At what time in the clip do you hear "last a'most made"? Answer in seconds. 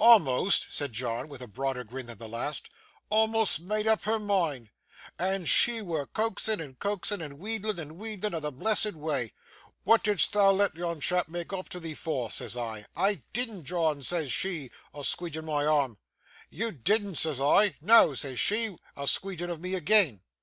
2.26-3.86